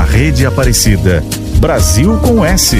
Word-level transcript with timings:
na 0.00 0.06
Rede 0.06 0.46
Aparecida. 0.46 1.22
Brasil 1.56 2.18
com 2.20 2.42
S. 2.42 2.74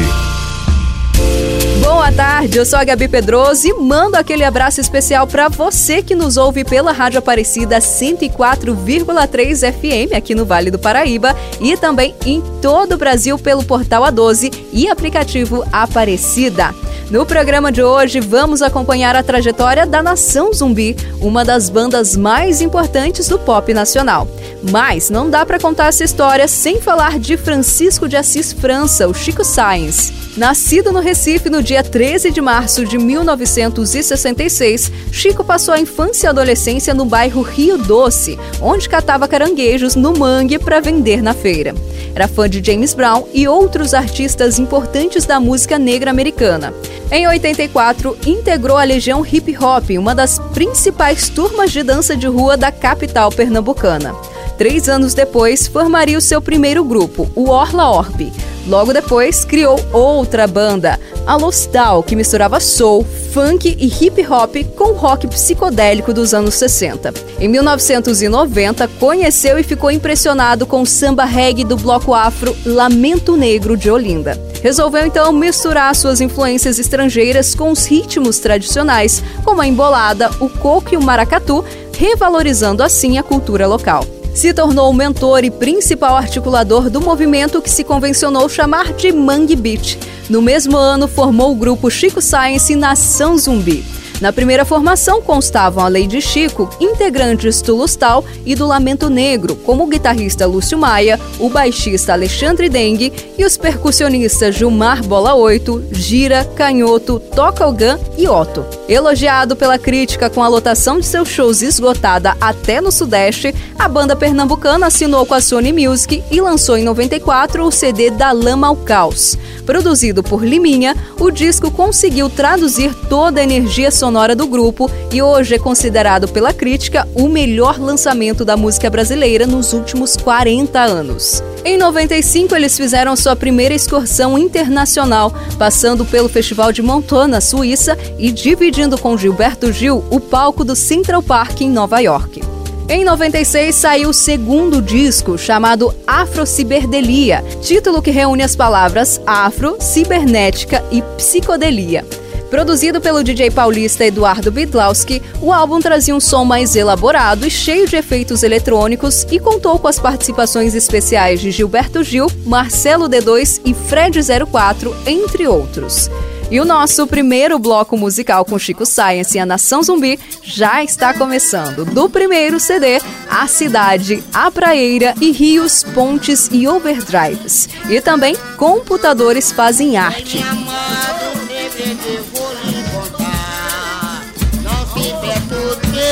Boa 1.83 2.11
tarde, 2.11 2.57
eu 2.57 2.65
sou 2.65 2.79
a 2.79 2.85
Gabi 2.85 3.09
Pedroso 3.09 3.69
e 3.69 3.75
mando 3.75 4.17
aquele 4.17 4.43
abraço 4.43 4.81
especial 4.81 5.27
para 5.27 5.51
você 5.51 6.03
que 6.03 6.15
nos 6.15 6.39
ouve 6.39 6.65
pela 6.65 6.93
Rádio 6.93 7.19
Aparecida 7.19 7.79
104,3 7.79 9.71
FM 9.71 10.15
aqui 10.17 10.35
no 10.35 10.47
Vale 10.47 10.71
do 10.71 10.79
Paraíba 10.79 11.37
e 11.61 11.77
também 11.77 12.15
em 12.25 12.41
todo 12.63 12.95
o 12.95 12.99
Brasil 12.99 13.39
pelo 13.39 13.65
portal 13.65 14.03
A12 14.05 14.51
e 14.73 14.89
aplicativo 14.89 15.63
Aparecida. 15.71 16.75
No 17.11 17.27
programa 17.27 17.71
de 17.71 17.83
hoje, 17.83 18.19
vamos 18.19 18.63
acompanhar 18.63 19.15
a 19.15 19.23
trajetória 19.23 19.85
da 19.85 20.03
Nação 20.03 20.55
Zumbi, 20.55 20.97
uma 21.21 21.45
das 21.45 21.69
bandas 21.69 22.17
mais 22.17 22.63
importantes 22.63 23.29
do 23.29 23.39
pop 23.39 23.75
nacional. 23.75 24.27
Mas 24.63 25.09
não 25.09 25.31
dá 25.31 25.47
para 25.47 25.59
contar 25.59 25.87
essa 25.87 26.05
história 26.05 26.47
sem 26.47 26.81
falar 26.81 27.19
de 27.19 27.37
Francisco 27.37 28.09
de 28.09 28.17
Assis 28.17 28.53
França, 28.53 29.09
o 29.09 29.15
Chico 29.15 29.43
Science. 29.43 30.13
Nascido 30.37 30.93
no 30.93 31.01
Recife 31.01 31.51
no 31.51 31.63
dia 31.63 31.83
13 31.83 32.31
de 32.31 32.41
março 32.41 32.85
de 32.85 32.99
1966, 32.99 34.93
Chico 35.11 35.43
passou 35.43 35.75
a 35.75 35.81
infância 35.81 36.27
e 36.27 36.31
adolescência 36.31 36.95
no 36.95 37.05
bairro 37.05 37.43
Rio 37.43 37.79
Doce, 37.79 38.39
onde 38.61 38.89
catava 38.89 39.27
caranguejos 39.27 39.97
no 39.97 40.13
mangue 40.17 40.59
para 40.59 40.81
vender 40.81 41.23
na 41.23 41.35
feira. 41.35 41.75
Era 42.15 42.29
fã 42.29 42.49
de 42.49 42.63
James 42.65 42.95
Brown 42.95 43.27
e 43.33 43.49
outros 43.49 43.95
artistas 43.95 44.59
importantes 44.59 45.25
da 45.25 45.41
música 45.41 45.79
negra 45.79 46.11
americana. 46.11 46.73
Em 47.11 47.27
84, 47.27 48.17
integrou 48.25 48.77
a 48.77 48.85
Legião 48.85 49.27
Hip 49.27 49.57
Hop, 49.59 49.91
uma 49.99 50.15
das 50.15 50.39
principais 50.53 51.29
turmas 51.29 51.73
de 51.73 51.83
dança 51.83 52.17
de 52.17 52.29
rua 52.29 52.57
da 52.57 52.71
capital 52.71 53.33
pernambucana. 53.33 54.15
Três 54.61 54.91
anos 54.91 55.15
depois, 55.15 55.67
formaria 55.67 56.19
o 56.19 56.21
seu 56.21 56.39
primeiro 56.39 56.85
grupo, 56.85 57.27
o 57.35 57.49
Orla 57.49 57.89
Orb. 57.89 58.31
Logo 58.67 58.93
depois, 58.93 59.43
criou 59.43 59.83
outra 59.91 60.47
banda, 60.47 61.01
a 61.27 61.35
Lostal, 61.35 62.03
que 62.03 62.15
misturava 62.15 62.61
soul, 62.61 63.03
funk 63.33 63.75
e 63.81 63.87
hip 63.87 64.23
hop 64.27 64.57
com 64.77 64.93
rock 64.93 65.27
psicodélico 65.29 66.13
dos 66.13 66.35
anos 66.35 66.57
60. 66.57 67.15
Em 67.41 67.49
1990, 67.49 68.87
conheceu 69.01 69.59
e 69.59 69.63
ficou 69.63 69.91
impressionado 69.91 70.67
com 70.67 70.83
o 70.83 70.87
samba 70.87 71.25
reggae 71.25 71.65
do 71.65 71.79
bloco 71.79 72.13
afro 72.13 72.55
Lamento 72.67 73.39
Negro 73.39 73.79
de 73.79 73.91
Olinda. 73.91 74.39
Resolveu 74.63 75.07
então 75.07 75.33
misturar 75.33 75.97
suas 75.97 76.21
influências 76.21 76.79
estrangeiras 76.79 77.55
com 77.55 77.71
os 77.71 77.87
ritmos 77.87 78.39
tradicionais, 78.41 79.25
como 79.43 79.63
a 79.63 79.67
embolada, 79.67 80.31
o 80.39 80.51
coco 80.51 80.93
e 80.93 80.99
o 80.99 81.03
maracatu, 81.03 81.65
revalorizando 81.97 82.83
assim 82.83 83.17
a 83.17 83.23
cultura 83.23 83.67
local 83.67 84.05
se 84.35 84.55
tornou 84.55 84.91
o 84.91 84.95
mentor 84.95 85.45
e 85.45 85.51
principal 85.51 86.17
articulador 86.17 86.89
do 86.89 87.01
movimento 87.01 87.61
que 87.61 87.71
se 87.71 87.85
convencionou 87.85 88.49
chamar 88.49 88.93
de 88.93 89.13
Mangue 89.13 89.57
Beat. 89.57 89.99
No 90.29 90.41
mesmo 90.41 90.77
ano, 90.77 91.09
formou 91.09 91.53
o 91.53 91.57
grupo 91.57 91.91
Chico 91.91 92.21
Science 92.21 92.75
Nação 92.77 93.37
Zumbi. 93.37 94.00
Na 94.21 94.35
primeira 94.35 94.67
formação 94.67 95.23
constavam 95.23 95.83
a 95.83 95.89
Lady 95.89 96.21
Chico, 96.21 96.69
integrantes 96.79 97.63
do 97.63 97.75
Lustal 97.75 98.23
e 98.45 98.55
do 98.55 98.67
Lamento 98.67 99.09
Negro, 99.09 99.57
como 99.57 99.85
o 99.85 99.87
guitarrista 99.87 100.47
Lúcio 100.47 100.77
Maia, 100.77 101.19
o 101.39 101.49
baixista 101.49 102.13
Alexandre 102.13 102.69
Dengue 102.69 103.11
e 103.39 103.45
os 103.47 103.57
percussionistas 103.57 104.55
Gilmar 104.55 105.03
Bola 105.03 105.35
8, 105.35 105.87
Gira, 105.93 106.45
Canhoto, 106.45 107.19
Toca 107.19 107.67
o 107.67 107.73
Gun 107.73 107.99
e 108.19 108.29
Otto. 108.29 108.63
Elogiado 108.87 109.57
pela 109.57 109.79
crítica 109.79 110.29
com 110.29 110.43
a 110.43 110.49
lotação 110.49 111.01
de 111.01 111.07
seus 111.07 111.29
shows 111.31 111.63
esgotada 111.63 112.37
até 112.39 112.79
no 112.79 112.93
Sudeste, 112.93 113.55
a 113.79 113.89
banda 113.89 114.15
pernambucana 114.15 114.89
assinou 114.89 115.25
com 115.25 115.33
a 115.33 115.41
Sony 115.41 115.73
Music 115.73 116.23
e 116.31 116.41
lançou 116.43 116.77
em 116.77 116.85
94 116.85 117.65
o 117.65 117.71
CD 117.71 118.11
Da 118.11 118.33
Lama 118.33 118.67
ao 118.67 118.77
Caos. 118.77 119.39
Produzido 119.65 120.23
por 120.23 120.45
Liminha, 120.45 120.95
o 121.19 121.31
disco 121.31 121.71
conseguiu 121.71 122.29
traduzir 122.29 122.93
toda 123.09 123.41
a 123.41 123.45
energia 123.45 123.91
sonora 123.91 124.10
do 124.11 124.47
grupo 124.47 124.91
e 125.13 125.23
hoje 125.23 125.55
é 125.55 125.59
considerado 125.59 126.27
pela 126.27 126.53
crítica 126.53 127.07
o 127.15 127.29
melhor 127.29 127.79
lançamento 127.79 128.45
da 128.45 128.57
música 128.57 128.91
brasileira 128.91 129.47
nos 129.47 129.73
últimos 129.73 130.17
40 130.17 130.81
anos. 130.81 131.41
Em 131.65 131.79
95, 131.79 132.57
eles 132.57 132.77
fizeram 132.77 133.15
sua 133.15 133.37
primeira 133.37 133.73
excursão 133.73 134.37
internacional, 134.37 135.33
passando 135.57 136.05
pelo 136.05 136.29
Festival 136.29 136.73
de 136.73 136.83
Montreux, 136.83 137.29
na 137.29 137.41
Suíça, 137.41 137.97
e 138.19 138.33
dividindo 138.33 138.99
com 138.99 139.17
Gilberto 139.17 139.73
Gil 139.73 140.03
o 140.11 140.19
palco 140.19 140.65
do 140.65 140.75
Central 140.75 141.23
Park 141.23 141.61
em 141.61 141.71
Nova 141.71 142.01
York. 142.01 142.43
Em 142.89 143.05
96 143.05 143.73
saiu 143.73 144.09
o 144.09 144.13
segundo 144.13 144.83
disco, 144.83 145.39
chamado 145.39 145.95
Afrociberdelia, 146.05 147.45
título 147.63 148.03
que 148.03 148.11
reúne 148.11 148.43
as 148.43 148.57
palavras 148.57 149.21
afro, 149.25 149.77
cibernética 149.79 150.83
e 150.91 151.01
psicodelia. 151.17 152.05
Produzido 152.51 153.01
pelo 153.01 153.23
DJ 153.23 153.53
paulista 153.53 154.05
Eduardo 154.05 154.51
Bidlowski, 154.51 155.23
o 155.41 155.53
álbum 155.53 155.79
trazia 155.79 156.15
um 156.15 156.19
som 156.19 156.45
mais 156.45 156.75
elaborado 156.75 157.47
e 157.47 157.51
cheio 157.51 157.87
de 157.87 157.95
efeitos 157.95 158.43
eletrônicos 158.43 159.25
e 159.31 159.39
contou 159.39 159.79
com 159.79 159.87
as 159.87 160.01
participações 160.01 160.75
especiais 160.75 161.41
de 161.41 161.53
Gilberto 161.53 162.03
Gil, 162.03 162.27
Marcelo 162.45 163.09
D2 163.09 163.61
e 163.65 163.73
Fred 163.73 164.19
04, 164.51 164.95
entre 165.07 165.47
outros. 165.47 166.11
E 166.51 166.59
o 166.59 166.65
nosso 166.65 167.07
primeiro 167.07 167.57
bloco 167.61 167.97
musical 167.97 168.45
com 168.45 168.59
Chico 168.59 168.85
Science 168.85 169.37
e 169.37 169.41
a 169.41 169.47
Nação 169.47 169.81
Zumbi 169.85 170.19
já 170.43 170.83
está 170.83 171.15
começando. 171.15 171.85
Do 171.85 172.11
primeiro 172.11 172.59
CD, 172.59 173.01
A 173.31 173.47
Cidade, 173.47 174.25
A 174.35 174.51
Praeira 174.51 175.15
e 175.21 175.31
Rios, 175.31 175.85
Pontes 175.95 176.49
e 176.51 176.67
Overdrives. 176.67 177.69
E 177.89 178.01
também 178.01 178.35
Computadores 178.57 179.53
Fazem 179.53 179.97
Arte. 179.97 180.41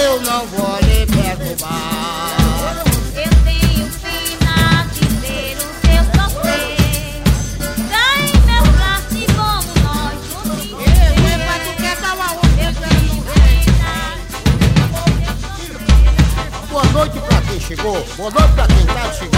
Eu 0.08 0.20
não 0.22 0.44
vou 0.46 0.76
lhe 0.80 1.06
perturbar. 1.06 2.36
Eu 3.14 3.30
tenho 3.44 3.86
pena 4.02 4.86
de 4.92 5.04
ver 5.20 5.56
o 5.56 5.60
seu 5.80 6.02
sofrer. 6.14 7.22
Cai 7.90 8.20
em 8.26 8.40
meu 8.44 8.64
braço 8.72 9.14
e 9.14 9.26
vamos 9.32 9.76
nós 9.84 10.18
juntos. 10.26 10.66
Ei, 10.80 11.36
mas 11.46 11.60
tu 11.62 11.72
quer 11.80 11.96
dar 12.00 12.14
uma 12.14 12.30
outra? 12.32 12.50
Eu 12.60 12.72
tenho 12.74 13.22
pena 13.22 14.02
de 14.26 14.40
ver 14.58 14.80
o 14.82 15.38
seu 15.38 15.78
sofrer. 15.78 16.68
Boa 16.70 16.84
noite 16.86 17.18
pra 17.20 17.40
quem 17.42 17.60
chegou, 17.60 18.04
boa 18.16 18.30
noite 18.30 18.52
pra 18.54 18.66
quem 18.66 18.86
tá 18.86 19.06
de 19.06 19.37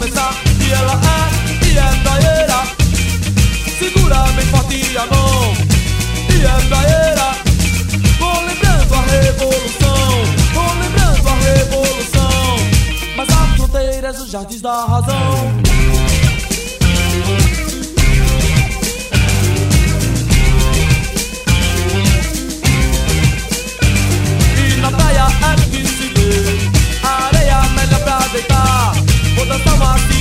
E 0.00 0.72
ela 0.72 0.92
é, 0.92 1.66
e 1.66 1.76
é 1.76 2.02
praeira. 2.02 2.62
Segura 3.78 4.22
bem 4.32 4.46
forte 4.46 4.96
a 4.96 5.06
mão. 5.06 5.52
E 6.30 6.44
é 6.44 6.68
praeira. 6.68 7.34
Vou 8.20 8.40
lembrando 8.44 8.94
a 8.94 9.00
revolução. 9.10 10.24
Vou 10.54 10.74
lembrando 10.80 11.28
a 11.28 11.34
revolução. 11.34 12.56
Mas 13.16 13.28
há 13.28 13.56
fronteiras, 13.56 14.20
os 14.20 14.30
jardins 14.30 14.60
da 14.60 14.84
razão. 14.86 15.67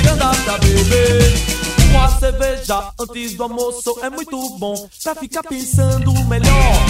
andar 0.08 0.36
pra 0.44 0.58
beber. 0.58 1.34
Uma 1.90 2.20
cerveja 2.20 2.92
antes 3.00 3.34
do 3.34 3.44
almoço 3.44 3.98
é 4.02 4.10
muito 4.10 4.50
bom 4.58 4.88
pra 5.04 5.16
ficar 5.16 5.44
pensando 5.44 6.14
melhor. 6.26 6.86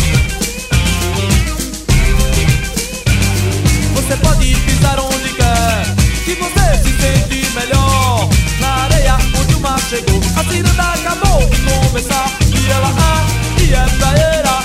Você 3.93 4.17
pode 4.17 4.55
pisar 4.55 4.99
onde 4.99 5.29
quer, 5.33 5.95
que 6.25 6.33
você 6.35 6.77
se 6.83 6.91
sente 7.01 7.53
melhor. 7.53 8.29
Na 8.59 8.83
areia 8.83 9.17
onde 9.39 9.55
o 9.55 9.59
mar 9.59 9.79
chegou, 9.81 10.19
a 10.35 10.43
ciranda 10.45 10.83
acabou 10.83 11.39
de 11.49 11.57
começar. 11.61 12.31
E 12.55 12.71
ela, 12.71 12.93
ah, 12.97 13.25
e 13.61 13.73
é 13.73 13.85
praeira. 13.97 14.63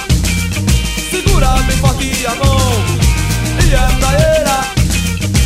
Segura 1.11 1.49
bem 1.63 1.77
forte 1.79 2.27
a 2.27 2.35
mão, 2.37 2.73
e 3.65 3.75
é 3.75 3.87
praeira. 3.99 4.65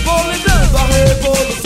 Vou 0.04 0.26
lembrando 0.26 0.76
a 0.76 0.86
revolução. 0.86 1.65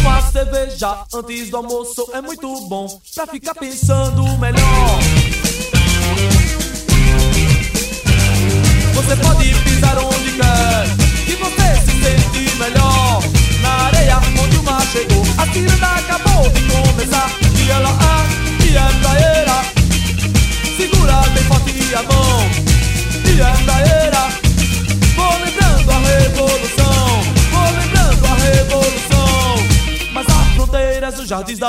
Uma 0.00 0.22
cerveja 0.30 1.04
antes 1.14 1.50
do 1.50 1.56
almoço 1.56 2.08
é 2.12 2.20
muito 2.20 2.60
bom 2.68 3.00
pra 3.14 3.26
ficar 3.26 3.54
pensando 3.54 4.22
melhor. 4.38 4.98
Você 8.94 9.16
pode 9.16 9.54
pisar 9.64 9.98
onde 9.98 10.32
quer, 10.32 10.86
que 11.26 11.36
você 11.36 11.87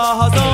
dos 0.01 0.17
jardins 0.17 0.48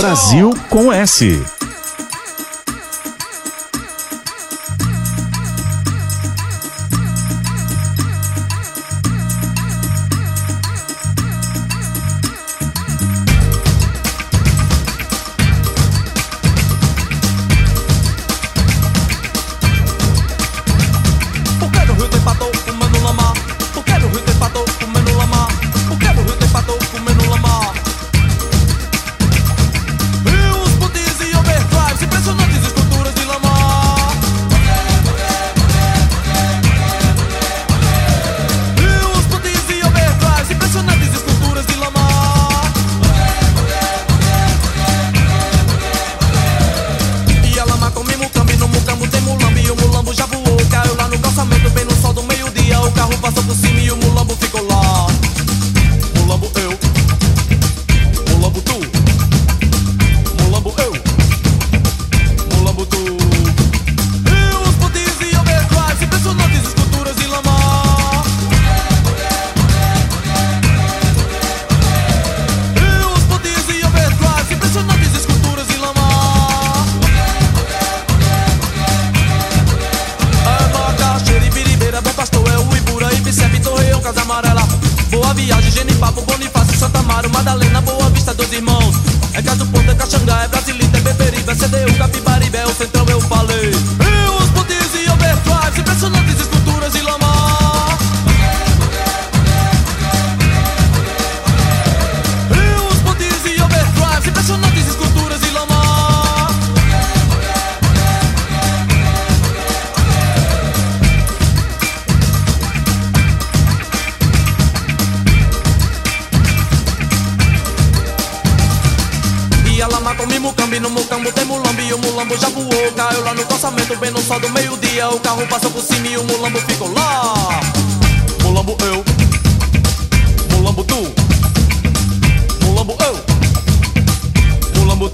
Brasil 0.00 0.54
com 0.70 0.90
S. 0.90 1.59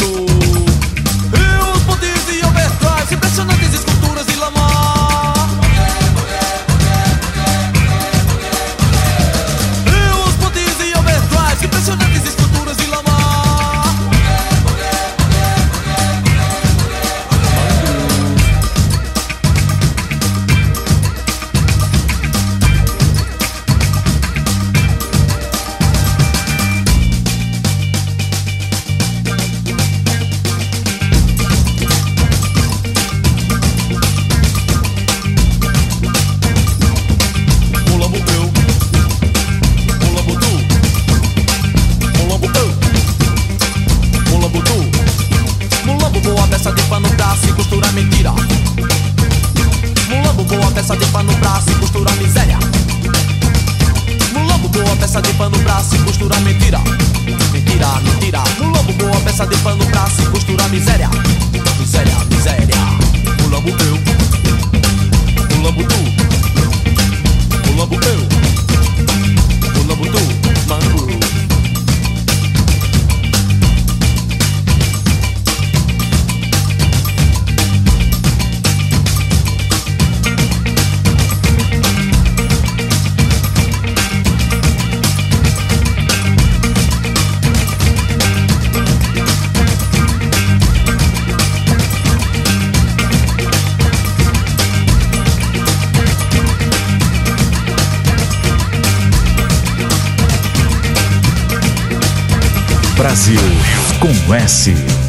eu 0.01 0.26
Brasil 102.97 103.39
com 104.01 104.35
S. 104.35 105.06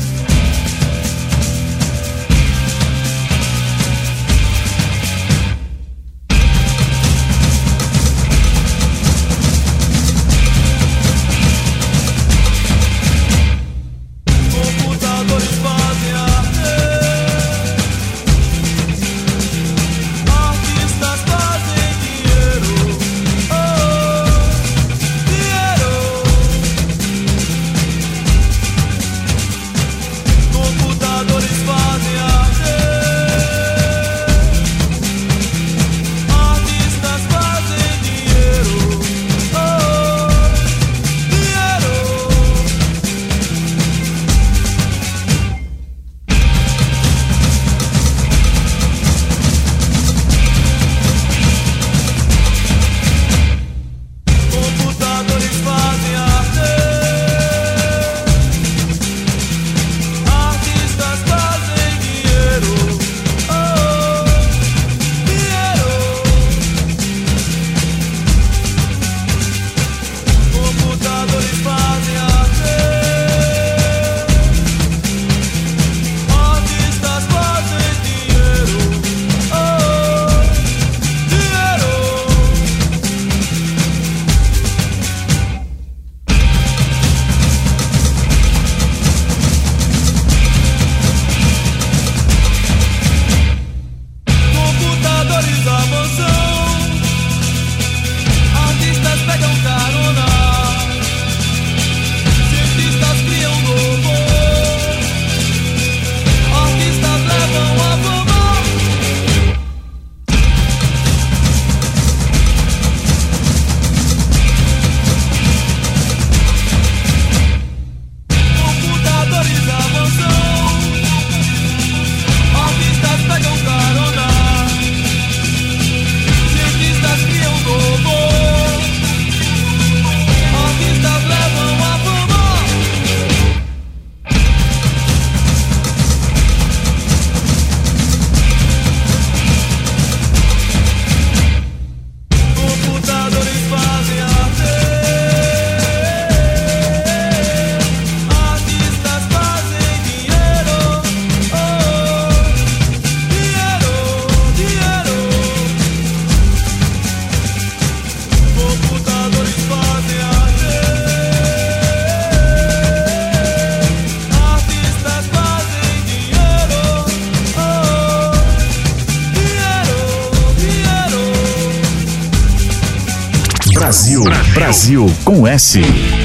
Brasil 174.68 175.06
com 175.24 175.48
S. 175.48 176.17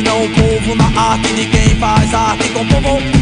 não 0.00 0.24
o 0.24 0.30
povo 0.30 0.74
na 0.74 0.86
arte 0.98 1.32
Ninguém 1.34 1.74
faz 1.76 2.14
arte 2.14 2.48
com 2.50 2.64
povo. 2.66 3.21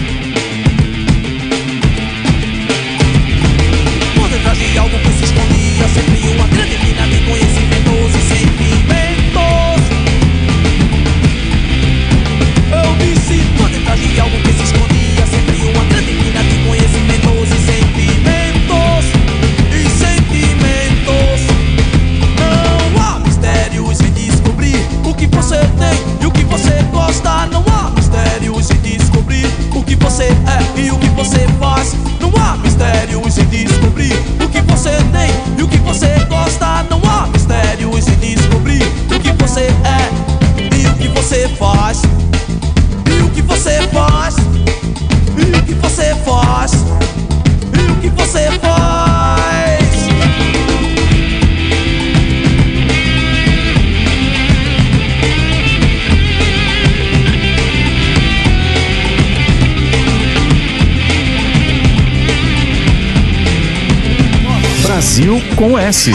conhece? 65.90 66.12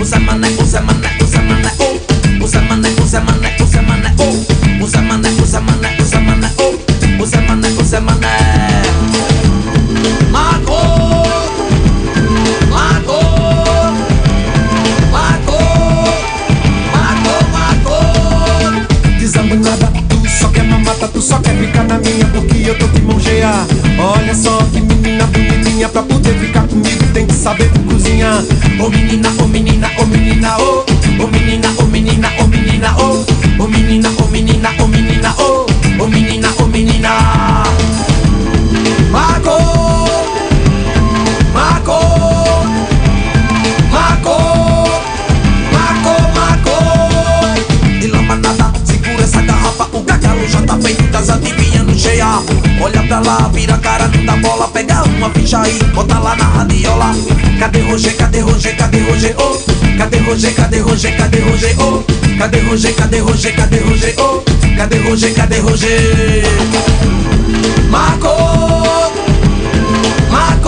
Usa 0.00 0.16
é 0.16 0.20
mané, 0.20 0.48
usa 0.62 0.78
é 0.78 0.80
mané, 0.80 1.08
usa 1.20 1.38
é 1.38 1.42
mané, 1.42 1.70
oh. 1.80 2.44
usa 2.44 2.60
mané, 2.62 2.88
usa 3.02 3.20
mané. 3.20 3.47
menino 28.90 29.27
Roger, 60.28 60.54
cadê 60.54 60.80
Roger, 60.80 61.16
cadê 61.16 61.38
Roger, 61.40 61.74
oh? 61.80 62.04
Cadê 62.38 62.60
Roger, 62.60 62.94
cadê 62.94 63.18
Roger, 63.18 63.56
cadê 63.56 63.78
Roger, 63.78 64.14
oh? 64.18 64.42
Cadê 64.76 64.98
Roger, 64.98 65.34
cadê 65.34 65.58
Roger? 65.58 66.42
Marco! 67.90 68.28
Marco! 70.30 70.67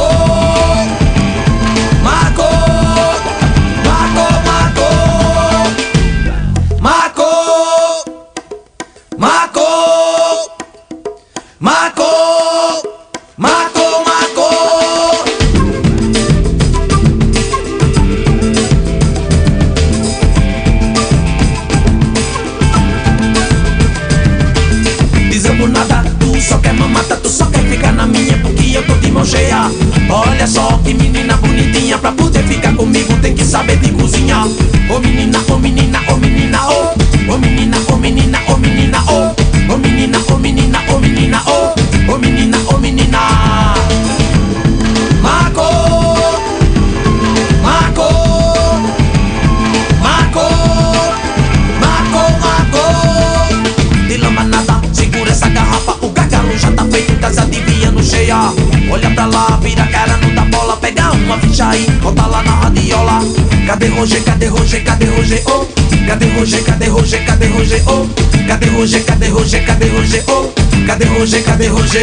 G. 71.91 71.99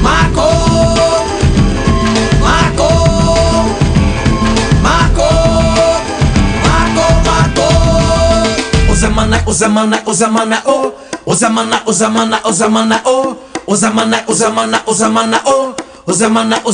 Marcou, 0.00 0.48
marcou, 2.40 3.68
marcou, 4.80 6.00
marcou, 6.64 7.12
marcou. 7.26 7.76
O 8.90 8.94
Zamana, 8.94 9.42
o 9.44 9.52
o 10.06 10.14
Zamana, 10.14 10.62
o. 10.64 10.94
O 11.26 11.34
o 11.86 11.92
Zamana, 11.92 12.40
o 12.46 12.52
Zamana, 12.52 13.02
o. 13.04 13.36
O 13.66 13.76
o 14.26 14.32
o 14.32 14.32
Zamana, 14.92 15.42
o. 15.44 15.74
O 16.08 16.14
o 16.64 16.72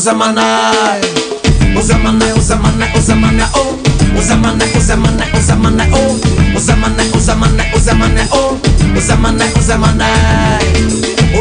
O 6.55 6.61
Zamana, 6.61 7.05
o 7.15 7.21
Zamana, 7.21 7.65
o 7.75 7.75
Zamana, 7.81 8.25
o. 8.33 8.69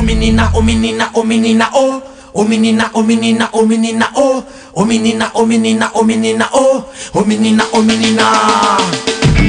menina, 0.08 0.50
o 0.54 0.62
menina, 0.62 1.10
o. 1.14 1.24
Menina, 1.24 1.70
o 1.74 2.02
O 2.34 2.44
menina, 2.46 2.90
o. 2.94 3.04
Menina, 3.04 3.50
o 3.52 3.66
menina, 3.66 4.10
o. 4.16 4.44
O 4.74 4.86
menina, 4.86 5.32
o 5.34 5.46
menina, 5.46 5.92
o 5.94 6.04
menina, 6.04 6.50
o. 6.54 6.86
O 7.14 7.26
menina, 7.26 7.66
o 7.74 7.82
menina 7.82 8.26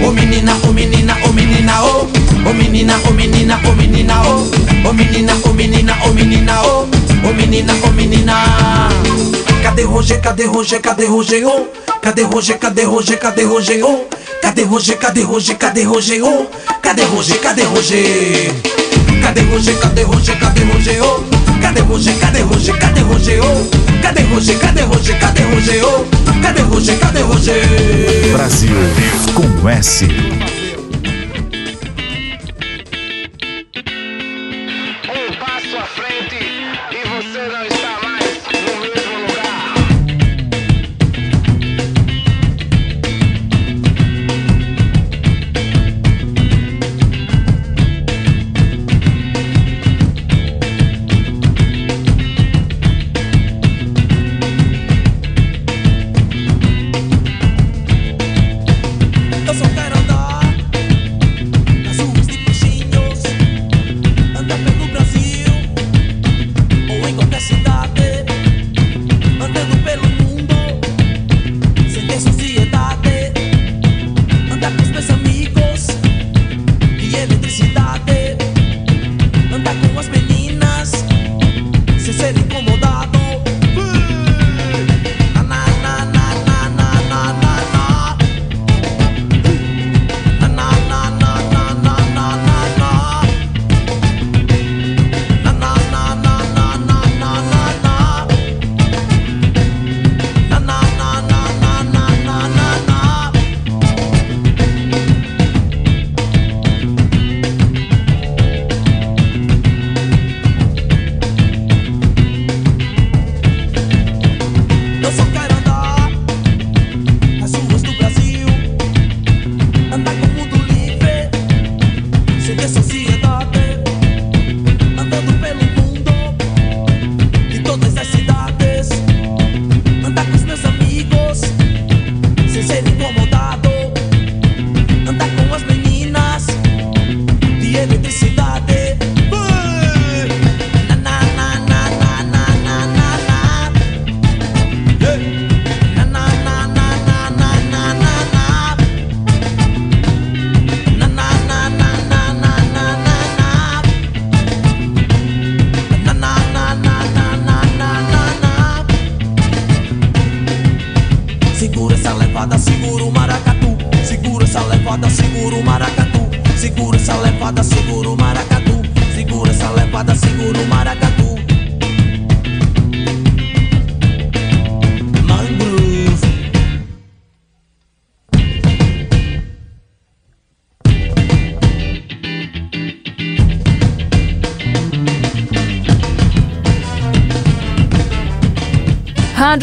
O. 0.03 0.11
Menina, 0.13 0.57
o 0.65 0.73
menina, 0.73 1.15
o. 1.23 1.33
Menina, 1.33 1.83
o 1.83 2.09
O 2.49 2.53
menina, 2.55 2.99
o 3.07 3.13
menina, 3.13 3.61
o 3.65 3.73
menina, 3.77 4.23
o 4.23 4.89
O 4.89 4.93
menina, 4.93 5.35
o 5.45 5.53
menina, 5.55 5.95
O 6.05 6.13
menina, 6.13 6.63
o 6.63 6.89
Ô 7.29 7.33
menina, 7.33 7.75
ô 7.85 7.91
menina 7.93 8.89
Cadê 9.63 9.83
Roger, 9.85 10.21
cadê 10.21 10.47
Roger, 10.47 10.81
cadê 10.81 11.07
Roger, 11.07 11.47
ô 11.47 11.69
Cadê 12.03 12.23
Roger, 12.23 12.59
cadê 12.59 12.85
Roger, 12.85 13.19
cadê 13.19 13.45
Roger, 13.45 13.85
ô 13.85 14.07
Cadê 14.43 14.63
Roger, 14.63 14.99
cadê 14.99 15.23
Roger, 15.23 15.57
cadê 15.57 15.83
Roger, 15.83 16.25
ô 16.25 16.47
Cadê 16.83 17.05
Roger, 17.05 17.41
cadê 17.41 17.63
Roger? 17.65 18.88
Cadê 19.29 19.43
Roger, 19.43 19.75
cadê 19.77 20.03
Roger, 20.05 20.39
cadê 20.39 20.65
Roger, 20.65 21.03
oh? 21.03 21.23
Cadê 21.61 21.83
Roger, 21.83 22.15
cadê 22.19 22.41
Roger, 22.41 22.79
cadê 22.79 23.01
Roger, 23.03 23.41
oh? 23.43 24.01
Cadê 24.01 24.23
Roger, 24.23 24.59
cadê 24.59 24.83
Roger, 24.85 25.19
cadê 25.21 25.43
Roger, 25.43 25.85
oh? 25.85 26.43
Cadê 26.43 26.63
Roger, 26.63 26.99
cadê 26.99 27.21
Roger? 27.21 27.63
Brasil 28.33 28.71
com 29.35 29.69
S. 29.69 30.09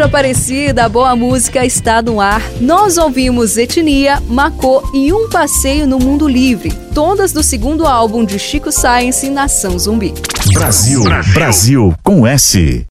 Aparecida, 0.06 0.86
a 0.86 0.90
boa 0.90 1.16
música 1.16 1.66
está 1.66 2.02
no 2.02 2.22
ar. 2.22 2.42
Nós 2.62 2.98
ouvimos 2.98 3.58
Etnia, 3.58 4.22
Macô 4.28 4.88
e 4.94 5.12
Um 5.12 5.30
Passeio 5.30 5.88
no 5.88 5.98
Mundo 5.98 6.28
Livre, 6.28 6.72
todas 6.94 7.34
do 7.34 7.42
segundo 7.42 7.88
álbum 7.88 8.24
de 8.24 8.38
Chico 8.38 8.72
Science, 8.72 9.28
Nação 9.30 9.78
Zumbi. 9.80 10.14
Brasil, 10.54 11.04
Brasil 11.34 11.96
com 12.04 12.26
S. 12.26 12.86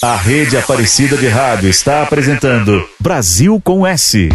A 0.00 0.16
rede 0.16 0.56
Aparecida 0.56 1.16
de 1.16 1.26
Rádio 1.26 1.68
está 1.68 2.02
apresentando 2.02 2.88
Brasil 3.00 3.60
com 3.62 3.86
S. 3.86 4.28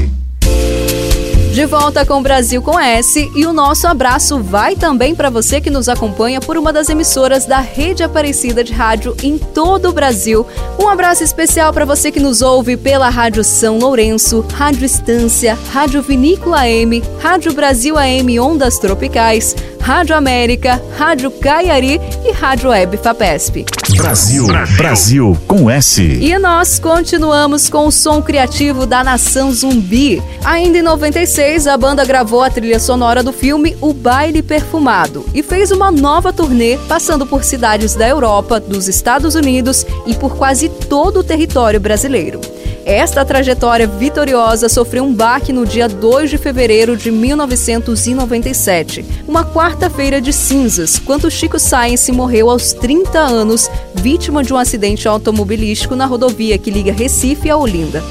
De 1.58 1.66
volta 1.66 2.06
com 2.06 2.20
o 2.20 2.22
Brasil 2.22 2.62
com 2.62 2.80
S 2.80 3.32
e 3.34 3.44
o 3.44 3.52
nosso 3.52 3.88
abraço 3.88 4.38
vai 4.38 4.76
também 4.76 5.16
para 5.16 5.32
você 5.32 5.60
que 5.60 5.72
nos 5.72 5.90
acompanha 5.90 6.40
por 6.40 6.56
uma 6.56 6.72
das 6.72 6.88
emissoras 6.88 7.48
da 7.48 7.58
Rede 7.58 8.04
Aparecida 8.04 8.64
de 8.64 8.72
Rádio 8.72 9.18
em 9.24 9.40
todo 9.40 9.90
o 9.90 9.92
Brasil. 9.92 10.46
Um 10.80 10.88
abraço 10.88 11.24
especial 11.24 11.74
para 11.74 11.84
você 11.84 12.12
que 12.12 12.20
nos 12.20 12.44
ouve 12.44 12.78
pela 12.78 13.10
Rádio 13.10 13.44
São 13.44 13.80
Lourenço, 13.80 14.46
Rádio 14.54 14.86
Estância, 14.86 15.58
Rádio 15.74 16.04
Vinícola 16.04 16.60
AM, 16.60 17.02
Rádio 17.20 17.52
Brasil 17.54 17.98
AM 17.98 18.40
Ondas 18.40 18.78
Tropicais, 18.78 19.56
Rádio 19.88 20.18
América, 20.18 20.84
Rádio 20.98 21.32
Caiari 21.32 22.02
e 22.26 22.34
Rádio 22.34 22.72
Web 22.72 22.98
Fapesp. 22.98 23.66
Brasil, 23.96 24.46
Brasil 24.76 25.38
com 25.48 25.72
S. 25.72 26.02
E 26.04 26.38
nós 26.38 26.78
continuamos 26.78 27.70
com 27.70 27.88
o 27.88 27.92
som 27.92 28.22
criativo 28.22 28.86
da 28.86 29.02
Nação 29.02 29.50
Zumbi. 29.50 30.22
Ainda 30.44 30.80
em 30.80 30.82
96, 30.82 31.68
a 31.68 31.78
banda 31.78 32.04
gravou 32.04 32.44
a 32.44 32.50
trilha 32.50 32.82
sonora 32.82 33.24
do 33.24 33.32
filme 33.32 33.78
O 33.80 33.94
Baile 33.94 34.44
Perfumado 34.44 35.26
e 35.34 35.42
fez 35.42 35.72
uma 35.72 35.90
nova 35.90 36.34
turnê 36.34 36.78
passando 36.90 37.26
por 37.26 37.46
cidades 37.46 37.96
da 37.96 38.06
Europa, 38.06 38.60
dos 38.60 38.90
Estados 38.90 39.36
Unidos 39.36 39.86
e 40.06 40.14
por 40.14 40.36
quase 40.36 40.68
todo 40.68 41.22
o 41.22 41.24
território 41.24 41.80
brasileiro. 41.80 42.42
Esta 42.88 43.26
trajetória 43.26 43.86
vitoriosa 43.86 44.70
sofreu 44.70 45.04
um 45.04 45.14
baque 45.14 45.52
no 45.52 45.66
dia 45.66 45.90
2 45.90 46.30
de 46.30 46.38
fevereiro 46.38 46.96
de 46.96 47.12
1997, 47.12 49.06
uma 49.28 49.44
quarta-feira 49.44 50.22
de 50.22 50.32
cinzas, 50.32 50.98
quando 50.98 51.30
Chico 51.30 51.60
Science 51.60 52.10
morreu 52.14 52.50
aos 52.50 52.72
30 52.72 53.20
anos, 53.20 53.70
vítima 53.94 54.42
de 54.42 54.54
um 54.54 54.58
acidente 54.58 55.06
automobilístico 55.06 55.98
na 55.98 56.06
rodovia 56.06 56.58
que 56.58 56.72
liga 56.72 56.94
Recife 56.94 57.50
a 57.50 57.58
Olinda. 57.58 58.02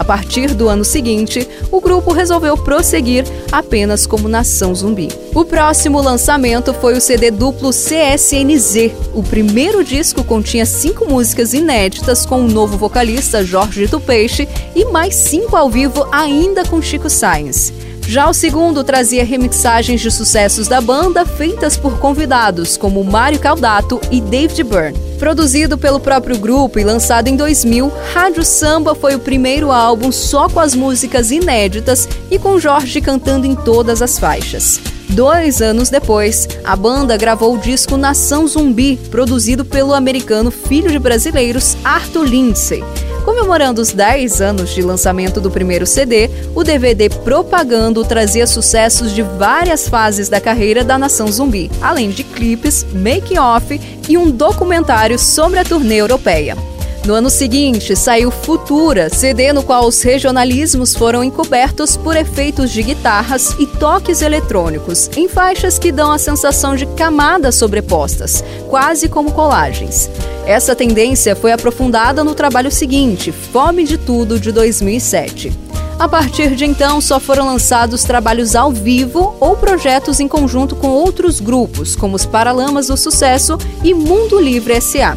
A 0.00 0.04
partir 0.04 0.54
do 0.54 0.66
ano 0.66 0.82
seguinte, 0.82 1.46
o 1.70 1.78
grupo 1.78 2.10
resolveu 2.10 2.56
prosseguir 2.56 3.22
apenas 3.52 4.06
como 4.06 4.30
Nação 4.30 4.74
Zumbi. 4.74 5.10
O 5.34 5.44
próximo 5.44 6.00
lançamento 6.00 6.72
foi 6.72 6.96
o 6.96 7.00
CD 7.02 7.30
duplo 7.30 7.68
CSNZ. 7.68 8.92
O 9.12 9.22
primeiro 9.22 9.84
disco 9.84 10.24
continha 10.24 10.64
cinco 10.64 11.04
músicas 11.04 11.52
inéditas 11.52 12.24
com 12.24 12.40
o 12.40 12.48
novo 12.48 12.78
vocalista 12.78 13.44
Jorge 13.44 13.86
do 13.88 14.00
Peixe 14.00 14.48
e 14.74 14.86
mais 14.86 15.14
cinco 15.14 15.54
ao 15.54 15.68
vivo 15.68 16.08
ainda 16.10 16.64
com 16.64 16.80
Chico 16.80 17.10
Science. 17.10 17.89
Já 18.10 18.28
o 18.28 18.34
segundo 18.34 18.82
trazia 18.82 19.24
remixagens 19.24 20.00
de 20.00 20.10
sucessos 20.10 20.66
da 20.66 20.80
banda 20.80 21.24
feitas 21.24 21.76
por 21.76 22.00
convidados 22.00 22.76
como 22.76 23.04
Mário 23.04 23.38
Caldato 23.38 24.00
e 24.10 24.20
David 24.20 24.64
Byrne. 24.64 24.98
Produzido 25.16 25.78
pelo 25.78 26.00
próprio 26.00 26.36
grupo 26.36 26.80
e 26.80 26.82
lançado 26.82 27.28
em 27.28 27.36
2000, 27.36 27.88
Rádio 28.12 28.44
Samba 28.44 28.96
foi 28.96 29.14
o 29.14 29.20
primeiro 29.20 29.70
álbum 29.70 30.10
só 30.10 30.48
com 30.48 30.58
as 30.58 30.74
músicas 30.74 31.30
inéditas 31.30 32.08
e 32.28 32.36
com 32.36 32.58
Jorge 32.58 33.00
cantando 33.00 33.46
em 33.46 33.54
todas 33.54 34.02
as 34.02 34.18
faixas. 34.18 34.80
Dois 35.10 35.62
anos 35.62 35.88
depois, 35.88 36.48
a 36.64 36.74
banda 36.74 37.16
gravou 37.16 37.54
o 37.54 37.58
disco 37.58 37.96
Nação 37.96 38.44
Zumbi, 38.44 38.96
produzido 39.08 39.64
pelo 39.64 39.94
americano 39.94 40.50
filho 40.50 40.90
de 40.90 40.98
brasileiros 40.98 41.76
Arthur 41.84 42.24
Lindsay. 42.24 42.82
Comemorando 43.30 43.80
os 43.80 43.92
10 43.92 44.40
anos 44.40 44.70
de 44.70 44.82
lançamento 44.82 45.40
do 45.40 45.52
primeiro 45.52 45.86
CD, 45.86 46.28
o 46.52 46.64
DVD 46.64 47.08
Propagando 47.08 48.04
trazia 48.04 48.44
sucessos 48.44 49.14
de 49.14 49.22
várias 49.22 49.88
fases 49.88 50.28
da 50.28 50.40
carreira 50.40 50.82
da 50.82 50.98
Nação 50.98 51.28
Zumbi, 51.28 51.70
além 51.80 52.10
de 52.10 52.24
clipes, 52.24 52.84
making-off 52.92 53.80
e 54.08 54.18
um 54.18 54.32
documentário 54.32 55.16
sobre 55.16 55.60
a 55.60 55.64
turnê 55.64 56.00
europeia. 56.00 56.56
No 57.04 57.14
ano 57.14 57.30
seguinte, 57.30 57.96
saiu 57.96 58.30
Futura, 58.30 59.08
CD 59.08 59.54
no 59.54 59.62
qual 59.62 59.86
os 59.86 60.02
regionalismos 60.02 60.94
foram 60.94 61.24
encobertos 61.24 61.96
por 61.96 62.14
efeitos 62.14 62.70
de 62.70 62.82
guitarras 62.82 63.56
e 63.58 63.66
toques 63.66 64.20
eletrônicos, 64.20 65.08
em 65.16 65.26
faixas 65.26 65.78
que 65.78 65.90
dão 65.90 66.12
a 66.12 66.18
sensação 66.18 66.76
de 66.76 66.84
camadas 66.84 67.54
sobrepostas, 67.54 68.44
quase 68.68 69.08
como 69.08 69.32
colagens. 69.32 70.10
Essa 70.44 70.76
tendência 70.76 71.34
foi 71.34 71.52
aprofundada 71.52 72.22
no 72.22 72.34
trabalho 72.34 72.70
seguinte, 72.70 73.32
Fome 73.32 73.84
de 73.84 73.96
Tudo, 73.96 74.38
de 74.38 74.52
2007. 74.52 75.52
A 75.98 76.08
partir 76.08 76.54
de 76.54 76.66
então, 76.66 77.00
só 77.00 77.18
foram 77.18 77.46
lançados 77.46 78.04
trabalhos 78.04 78.54
ao 78.54 78.72
vivo 78.72 79.36
ou 79.40 79.56
projetos 79.56 80.20
em 80.20 80.28
conjunto 80.28 80.76
com 80.76 80.88
outros 80.88 81.40
grupos, 81.40 81.96
como 81.96 82.16
os 82.16 82.26
Paralamas 82.26 82.88
do 82.88 82.96
Sucesso 82.96 83.56
e 83.82 83.94
Mundo 83.94 84.38
Livre 84.38 84.80
SA. 84.80 85.16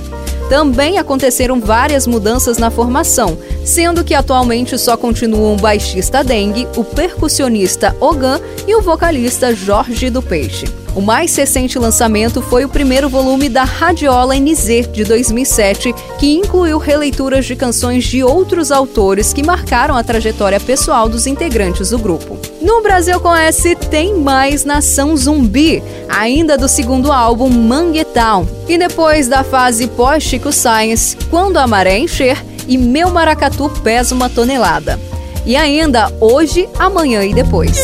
Também 0.54 1.00
aconteceram 1.00 1.60
várias 1.60 2.06
mudanças 2.06 2.60
na 2.60 2.70
formação, 2.70 3.36
sendo 3.66 4.04
que 4.04 4.14
atualmente 4.14 4.78
só 4.78 4.96
continuam 4.96 5.56
o 5.56 5.60
baixista 5.60 6.24
Dengue, 6.24 6.68
o 6.78 6.84
percussionista 6.84 7.98
Ogan 8.00 8.40
e 8.68 8.76
o 8.76 8.80
vocalista 8.80 9.56
Jorge 9.56 10.12
do 10.12 10.22
Peixe. 10.22 10.83
O 10.96 11.02
mais 11.02 11.36
recente 11.36 11.80
lançamento 11.80 12.40
foi 12.40 12.64
o 12.64 12.70
primeiro 12.70 13.10
volume 13.10 13.50
da 13.50 13.64
Radiola 13.64 14.36
NZ 14.36 14.88
de 14.92 15.04
2007, 15.04 15.92
que 16.20 16.32
incluiu 16.36 16.78
releituras 16.78 17.46
de 17.46 17.56
canções 17.56 18.04
de 18.04 18.24
outros 18.24 18.72
autores 18.72 19.34
que 19.34 19.44
marcaram 19.44 19.98
a 19.98 20.04
trajetória 20.04 20.60
pessoal 20.60 21.10
dos 21.10 21.26
integrantes 21.26 21.90
do 21.90 21.98
grupo. 21.98 22.38
No 22.62 22.84
Brasil 22.84 23.20
com 23.20 23.36
S 23.36 23.76
tem 23.76 24.14
mais 24.20 24.64
Nação 24.64 25.18
Zumbi, 25.18 25.82
ainda 26.08 26.56
do 26.60 26.68
segundo 26.68 27.12
álbum 27.12 27.50
Manguetown. 27.50 28.48
E 28.70 28.78
depois 28.78 29.28
da 29.28 29.44
fase 29.44 29.88
pós-Chico 29.88 30.52
Science, 30.52 31.18
Quando 31.32 31.58
a 31.58 31.66
Maré 31.66 31.98
Encher 31.98 32.38
e 32.68 32.78
Meu 32.78 33.10
Maracatu 33.10 33.68
Pesa 33.84 34.14
uma 34.14 34.30
Tonelada. 34.30 35.00
E 35.44 35.56
ainda 35.56 36.14
Hoje, 36.22 36.70
Amanhã 36.78 37.24
e 37.24 37.34
Depois. 37.34 37.76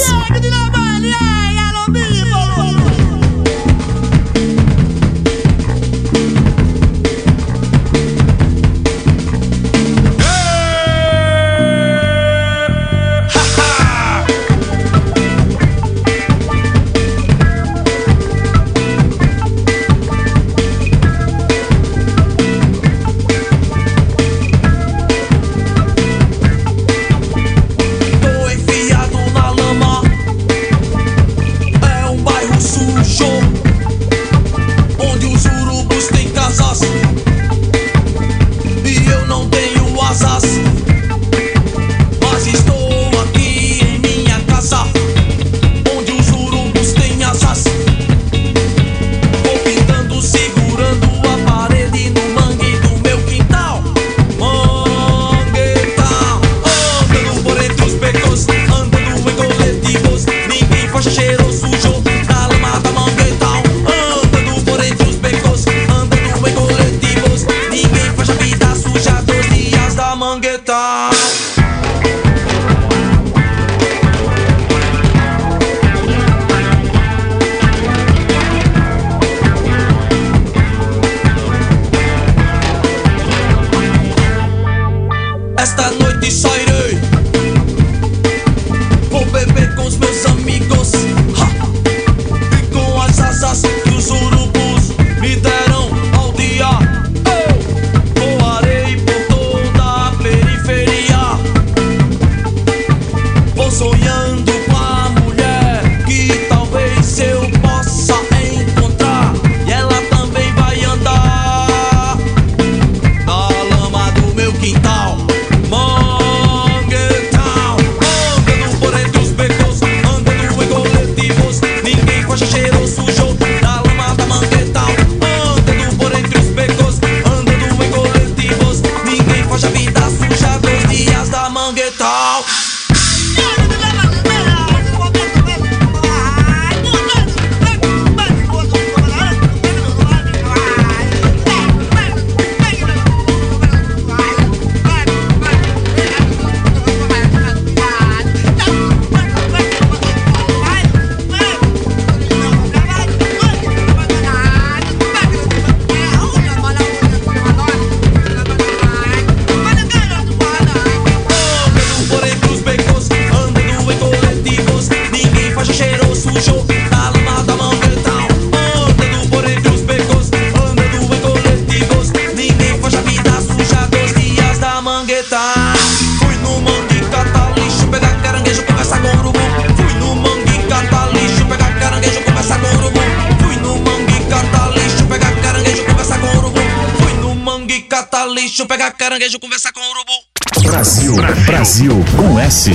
Caranguejo, 189.30 189.40
conversar 189.40 189.72
com 189.72 189.80
o 189.80 189.90
urubu. 189.92 190.72
Brasil, 190.72 191.16
Brasil 191.46 192.06
com 192.16 192.40
S. 192.40 192.72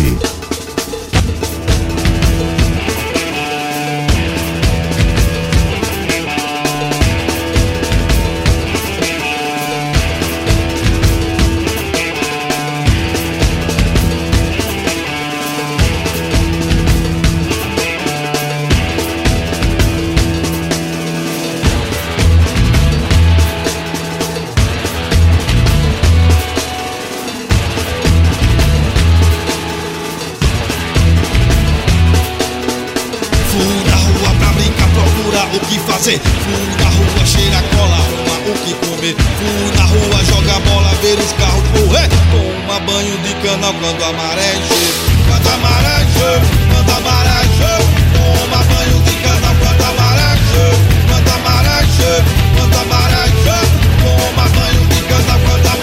Fui 33.54 33.84
na 33.86 33.94
rua 33.94 34.34
pra 34.40 34.50
brincar, 34.58 34.88
procurar 34.88 35.46
o 35.54 35.60
que 35.60 35.78
fazer. 35.78 36.18
Fui 36.18 36.74
na 36.82 36.90
rua 36.90 37.24
cheirar 37.24 37.62
cola, 37.70 37.94
arrumar 37.94 38.40
o 38.50 38.54
que 38.64 38.74
comer. 38.82 39.14
Fui 39.14 39.70
na 39.78 39.84
rua 39.84 40.24
jogar 40.26 40.58
bola, 40.66 40.90
ver 41.00 41.18
os 41.22 41.32
carros 41.38 41.62
correr. 41.70 42.08
Tomar 42.34 42.80
banho 42.80 43.16
de 43.18 43.32
canal 43.46 43.72
quando 43.74 44.02
a 44.02 44.12
maré. 44.12 44.58
Quando 45.28 45.46
a 45.46 45.56
maré 45.58 45.94
quando 46.72 46.90
a 46.90 47.00
maré. 47.00 47.38
Toma 48.14 48.60
banho 48.64 48.98
de 49.06 49.14
canal 49.22 49.54
quando 49.62 49.84
a 49.84 49.92
maré. 50.02 50.30
Quando 51.06 51.30
a 51.30 51.38
maré 51.46 51.84
encher, 51.84 52.24
quando 52.58 52.76
a 52.76 52.84
maré. 52.90 53.22
Toma 54.02 54.48
banho 54.48 54.82
de 54.88 55.00
canal 55.02 55.38
quando 55.46 55.66
a. 55.68 55.73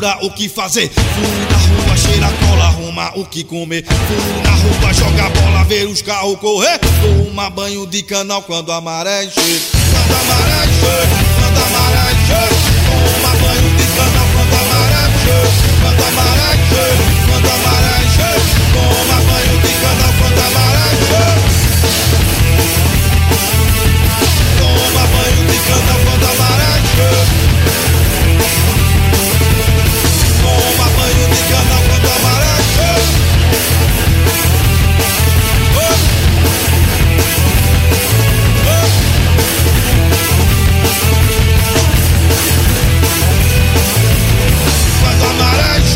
procurar 0.00 0.18
o 0.22 0.30
que 0.30 0.48
fazer. 0.48 0.90
Fui 0.90 1.02
na 1.50 1.84
rua 1.84 1.96
cheirar 1.96 2.32
cola, 2.48 2.64
arrumar 2.64 3.12
o 3.18 3.24
que 3.26 3.44
comer. 3.44 3.84
Fui 3.84 4.42
na 4.42 4.50
rua 4.50 4.94
jogar 4.94 5.28
bola, 5.30 5.64
ver 5.64 5.86
os 5.86 6.00
carros 6.00 6.38
correr. 6.38 6.78
Tomar 6.78 7.50
banho 7.50 7.86
de 7.86 8.02
canal 8.02 8.42
quando 8.42 8.72
a 8.72 8.80
maré. 8.80 9.26
Quando 9.26 10.14
a 10.16 10.24
maré 10.24 10.66
quando 11.36 11.60
a 11.60 11.68
maré. 11.76 12.04
Toma 12.86 13.32
banho 13.36 13.70
de 13.76 13.86
canal 13.96 14.26
quando 14.32 14.54
a 14.54 14.62
maré. 14.72 15.04
Quando 15.82 16.02
a 16.02 16.10
maré 16.16 16.50
quando 17.28 17.50
a 17.50 17.56
maré. 17.58 17.96
Toma 18.72 19.18
banho 19.28 19.56
de 19.60 19.72
canal 19.82 20.12
quando 20.18 20.40
a 20.40 20.50
maré. 20.56 20.88
Toma 24.56 25.04
banho 25.12 25.42
de 25.46 25.58
canal 25.68 26.00
quando 26.04 26.24
a 26.24 26.34
maré. 26.34 27.29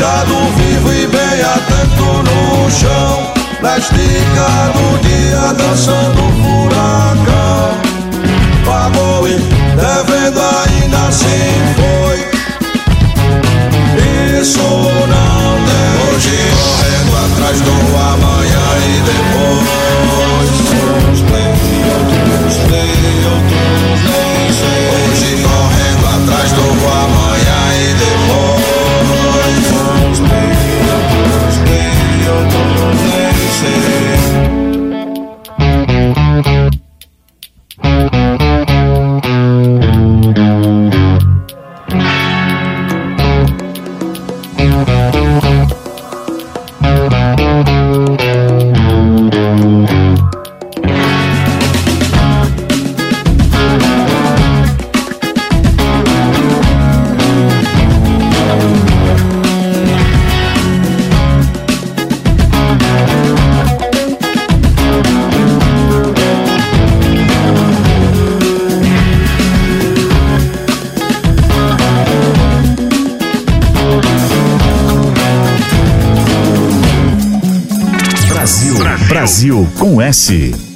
Deixado 0.00 0.32
vivo 0.56 0.90
e 0.94 1.06
bem 1.08 1.42
atento 1.42 2.08
no 2.22 2.70
chão. 2.70 3.34
Na 3.60 3.76
estica 3.76 4.72
do 4.72 4.98
dia 5.06 5.52
dançando 5.52 6.22
furacão. 6.40 7.76
Pagou 8.64 9.28
e 9.28 9.36
devendo 9.76 10.40
ainda 10.40 11.06
assim 11.06 11.52
foi. 11.76 12.18
Isso 14.40 14.62
não 14.62 15.50
tem 15.66 15.90
Hoje 16.14 16.38
correndo 16.56 17.12
atrás 17.34 17.60
do 17.60 17.76
amanhã 17.94 18.66
e 18.80 19.02
depois. 19.04 19.68
Uns 21.10 21.20
play, 21.28 21.52
outros 22.32 22.56
play, 22.68 23.26
outros 23.34 23.59
acontece. 80.10 80.70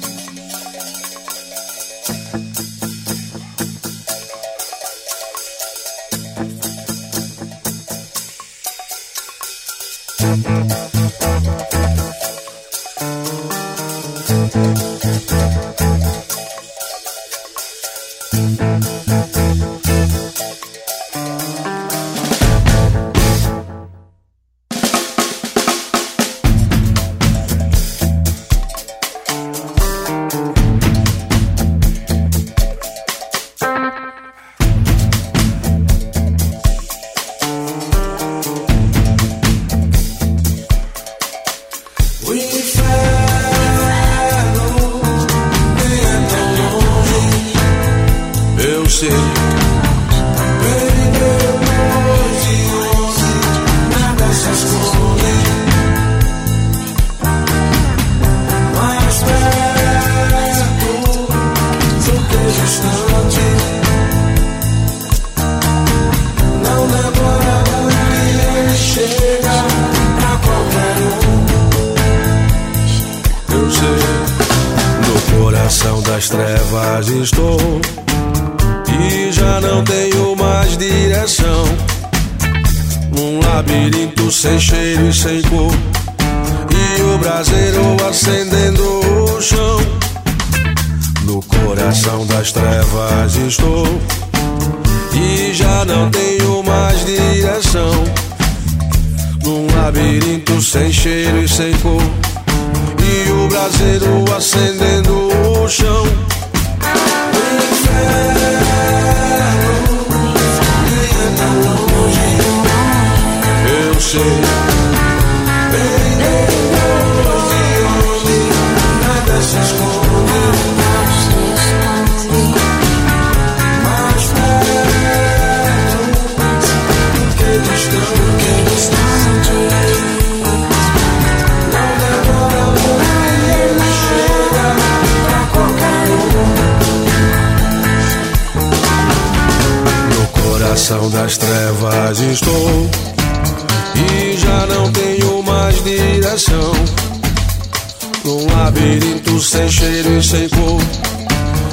cheiro 149.75 150.17
e 150.17 150.23
sem 150.23 150.47
cor. 150.49 150.81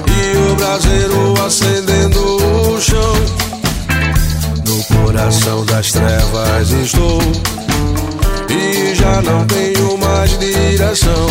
E 0.08 0.36
o 0.36 0.56
braseiro 0.56 1.34
acendendo 1.46 2.18
o 2.20 2.80
chão. 2.80 3.14
No 4.66 5.04
coração 5.04 5.64
das 5.66 5.92
trevas 5.92 6.70
estou. 6.70 7.20
E 8.50 8.94
já 8.94 9.22
não 9.22 9.46
tenho 9.46 9.96
mais 9.98 10.36
direção. 10.38 11.26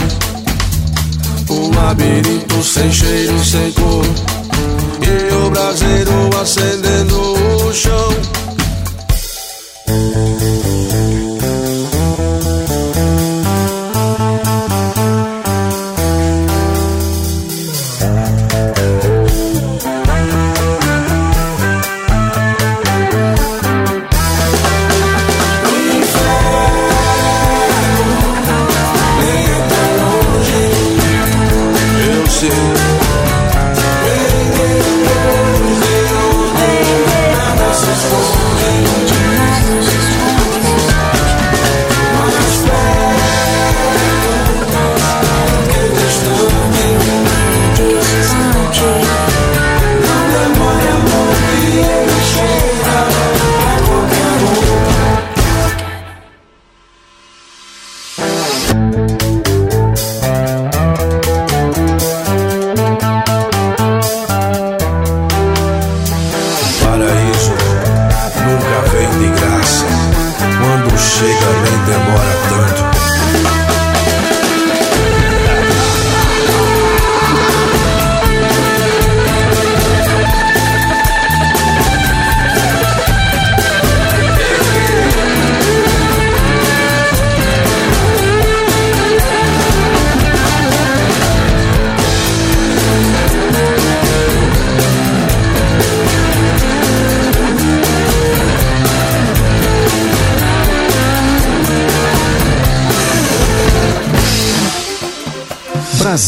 Um 1.50 1.76
labirinto 1.76 2.64
sem 2.64 2.90
cheiro 2.90 3.36
e 3.36 3.46
sem 3.46 3.72
cor. 3.74 4.06
E 5.02 5.34
o 5.34 5.50
braseiro 5.50 6.30
acendendo 6.42 7.68
o 7.68 7.74
chão. 7.74 8.41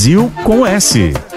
Brasil 0.03 0.29
com 0.43 0.67
S. 0.67 1.32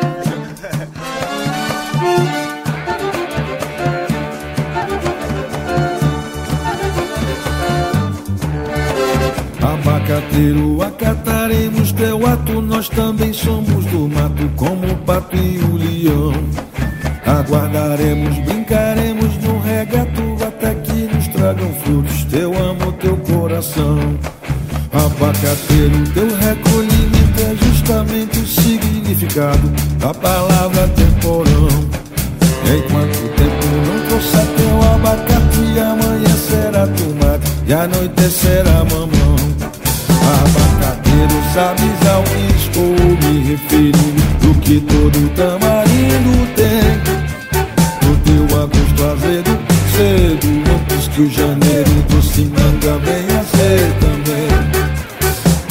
Que 51.16 51.22
o 51.22 51.30
Janeiro 51.30 51.90
do 52.10 52.20
Sinanga 52.20 52.98
a 53.38 53.42
ser 53.42 53.80
também. 54.00 54.50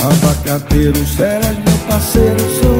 Abacateiro, 0.03 1.05
serás 1.05 1.55
meu 1.59 1.77
parceiro, 1.87 2.39
sou 2.63 2.74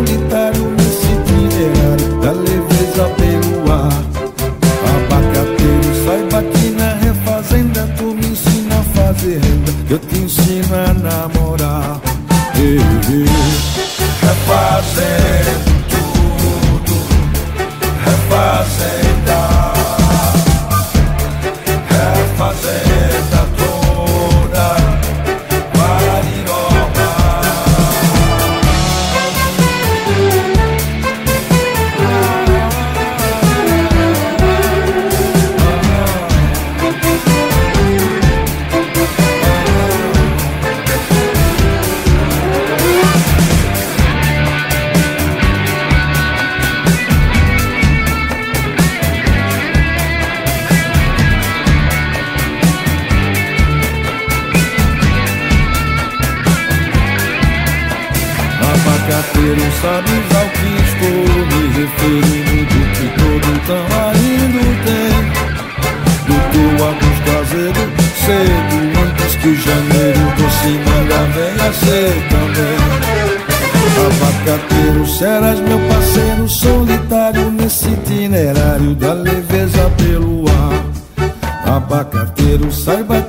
Sarbat 82.85 83.24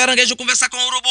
caranguejo, 0.00 0.34
conversar 0.34 0.70
com 0.70 0.78
urubu. 0.78 1.08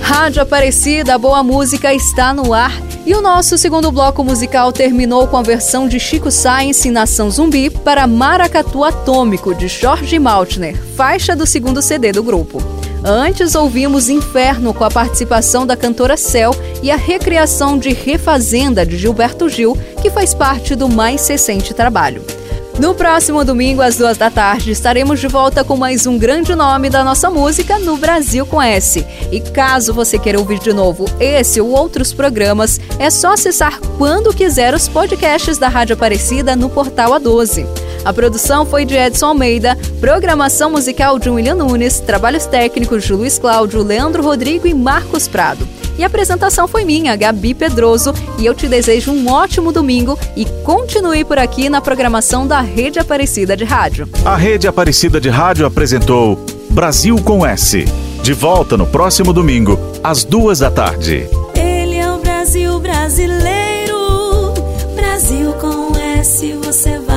Rádio 0.00 0.40
Aparecida, 0.40 1.18
boa 1.18 1.42
música 1.42 1.92
está 1.92 2.32
no 2.32 2.54
ar. 2.54 2.72
E 3.04 3.14
o 3.14 3.20
nosso 3.20 3.58
segundo 3.58 3.90
bloco 3.90 4.22
musical 4.22 4.70
terminou 4.70 5.26
com 5.26 5.36
a 5.36 5.42
versão 5.42 5.88
de 5.88 5.98
Chico 5.98 6.30
Science 6.30 6.88
Nação 6.88 7.28
Zumbi 7.30 7.68
para 7.68 8.06
Maracatu 8.06 8.84
Atômico, 8.84 9.54
de 9.54 9.66
Jorge 9.66 10.20
Maltner, 10.20 10.76
faixa 10.94 11.34
do 11.34 11.44
segundo 11.44 11.82
CD 11.82 12.12
do 12.12 12.22
grupo. 12.22 12.62
Antes 13.04 13.56
ouvimos 13.56 14.08
Inferno 14.08 14.72
com 14.72 14.84
a 14.84 14.90
participação 14.90 15.66
da 15.66 15.76
cantora 15.76 16.16
Cel 16.16 16.52
e 16.80 16.92
a 16.92 16.96
recriação 16.96 17.76
de 17.76 17.92
Refazenda 17.92 18.86
de 18.86 18.96
Gilberto 18.96 19.48
Gil, 19.48 19.76
que 20.00 20.10
faz 20.10 20.32
parte 20.32 20.76
do 20.76 20.88
mais 20.88 21.26
recente 21.26 21.74
trabalho. 21.74 22.37
No 22.78 22.94
próximo 22.94 23.44
domingo, 23.44 23.82
às 23.82 23.96
duas 23.96 24.16
da 24.16 24.30
tarde, 24.30 24.70
estaremos 24.70 25.18
de 25.18 25.26
volta 25.26 25.64
com 25.64 25.76
mais 25.76 26.06
um 26.06 26.16
grande 26.16 26.54
nome 26.54 26.88
da 26.88 27.02
nossa 27.02 27.28
música 27.28 27.76
no 27.80 27.96
Brasil 27.96 28.46
com 28.46 28.62
S. 28.62 29.04
E 29.32 29.40
caso 29.40 29.92
você 29.92 30.16
queira 30.16 30.38
ouvir 30.38 30.60
de 30.60 30.72
novo 30.72 31.04
esse 31.18 31.60
ou 31.60 31.70
outros 31.70 32.12
programas, 32.12 32.80
é 33.00 33.10
só 33.10 33.32
acessar 33.32 33.80
quando 33.98 34.32
quiser 34.32 34.74
os 34.74 34.88
podcasts 34.88 35.58
da 35.58 35.66
Rádio 35.66 35.94
Aparecida 35.94 36.54
no 36.54 36.70
portal 36.70 37.10
A12. 37.20 37.66
A 38.04 38.12
produção 38.12 38.64
foi 38.64 38.84
de 38.84 38.94
Edson 38.94 39.26
Almeida, 39.26 39.76
programação 40.00 40.70
musical 40.70 41.18
de 41.18 41.28
William 41.28 41.56
Nunes, 41.56 41.98
trabalhos 41.98 42.46
técnicos 42.46 43.02
de 43.02 43.12
Luiz 43.12 43.40
Cláudio, 43.40 43.82
Leandro 43.82 44.22
Rodrigo 44.22 44.68
e 44.68 44.72
Marcos 44.72 45.26
Prado. 45.26 45.66
E 45.98 46.04
a 46.04 46.06
apresentação 46.06 46.68
foi 46.68 46.84
minha, 46.84 47.16
Gabi 47.16 47.52
Pedroso, 47.54 48.14
e 48.38 48.46
eu 48.46 48.54
te 48.54 48.68
desejo 48.68 49.10
um 49.10 49.28
ótimo 49.28 49.72
domingo 49.72 50.16
e 50.36 50.44
continue 50.62 51.24
por 51.24 51.38
aqui 51.38 51.68
na 51.68 51.80
programação 51.80 52.46
da 52.46 52.60
Rede 52.60 53.00
Aparecida 53.00 53.56
de 53.56 53.64
Rádio. 53.64 54.08
A 54.24 54.36
Rede 54.36 54.68
Aparecida 54.68 55.20
de 55.20 55.28
Rádio 55.28 55.66
apresentou 55.66 56.38
Brasil 56.70 57.16
com 57.16 57.44
S. 57.44 57.84
De 58.22 58.32
volta 58.32 58.76
no 58.76 58.86
próximo 58.86 59.32
domingo, 59.32 59.76
às 60.04 60.22
duas 60.22 60.60
da 60.60 60.70
tarde. 60.70 61.28
Ele 61.56 61.96
é 61.96 62.12
o 62.12 62.18
Brasil 62.18 62.78
brasileiro. 62.78 64.52
Brasil 64.94 65.52
com 65.54 65.96
S 65.98 66.52
você 66.62 66.98
vai. 67.00 67.07